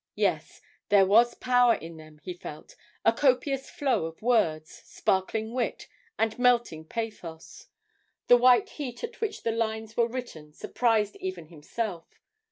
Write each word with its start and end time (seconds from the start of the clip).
Yes; 0.15 0.61
there 0.89 1.05
was 1.05 1.35
power 1.35 1.75
in 1.75 1.97
them, 1.97 2.17
he 2.23 2.33
felt 2.33 2.71
it, 2.71 2.77
a 3.05 3.13
copious 3.13 3.69
flow 3.69 4.07
of 4.07 4.23
words, 4.23 4.81
sparkling 4.83 5.53
wit, 5.53 5.87
and 6.17 6.39
melting 6.39 6.85
pathos. 6.85 7.67
The 8.25 8.35
white 8.35 8.69
heat 8.69 9.03
at 9.03 9.21
which 9.21 9.43
the 9.43 9.51
lines 9.51 9.95
were 9.95 10.07
written 10.07 10.53
surprised 10.53 11.17
even 11.17 11.49
himself. 11.49 12.19